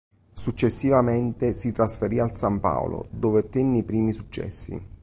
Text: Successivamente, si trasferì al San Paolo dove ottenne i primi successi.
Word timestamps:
Successivamente, 0.33 1.53
si 1.53 1.71
trasferì 1.71 2.17
al 2.17 2.33
San 2.35 2.59
Paolo 2.59 3.05
dove 3.11 3.41
ottenne 3.41 3.77
i 3.77 3.83
primi 3.83 4.11
successi. 4.11 4.83